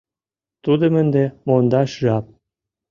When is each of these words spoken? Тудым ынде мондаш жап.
Тудым 0.63 0.93
ынде 1.01 1.23
мондаш 1.47 1.91
жап. 2.03 2.25